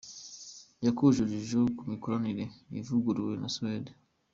[0.85, 2.43] Yakuye urujijo ku mikoranire
[2.79, 3.91] ivuguruye na Suède.